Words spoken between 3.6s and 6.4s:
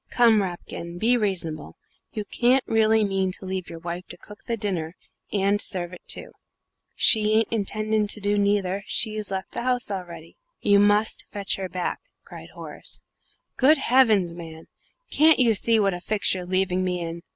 your wife to cook the dinner, and serve it too!"